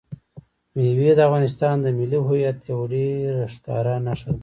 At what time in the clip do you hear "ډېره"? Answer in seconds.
2.93-3.43